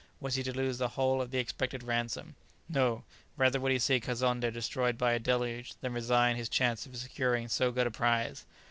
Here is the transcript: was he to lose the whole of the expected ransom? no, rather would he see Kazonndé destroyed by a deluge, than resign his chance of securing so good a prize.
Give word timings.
was 0.19 0.33
he 0.33 0.41
to 0.41 0.51
lose 0.51 0.79
the 0.79 0.87
whole 0.97 1.21
of 1.21 1.29
the 1.29 1.37
expected 1.37 1.83
ransom? 1.83 2.33
no, 2.67 3.03
rather 3.37 3.59
would 3.59 3.71
he 3.71 3.77
see 3.77 3.99
Kazonndé 3.99 4.51
destroyed 4.51 4.97
by 4.97 5.13
a 5.13 5.19
deluge, 5.19 5.75
than 5.81 5.93
resign 5.93 6.37
his 6.37 6.49
chance 6.49 6.87
of 6.87 6.97
securing 6.97 7.47
so 7.47 7.71
good 7.71 7.85
a 7.85 7.91
prize. 7.91 8.43